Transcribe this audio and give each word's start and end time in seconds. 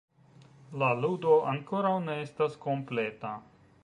La 0.83 0.87
ludo 1.01 1.35
ankoraŭ 1.51 1.93
ne 2.07 2.15
estas 2.23 2.57
kompleta: 2.67 3.35